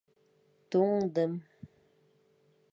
Туңдым! 0.75 1.37